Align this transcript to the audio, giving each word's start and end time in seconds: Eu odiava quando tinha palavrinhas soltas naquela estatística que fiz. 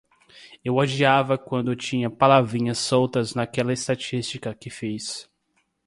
Eu 0.65 0.77
odiava 0.77 1.37
quando 1.37 1.75
tinha 1.75 2.09
palavrinhas 2.09 2.79
soltas 2.79 3.35
naquela 3.35 3.71
estatística 3.71 4.51
que 4.55 4.71
fiz. 4.71 5.29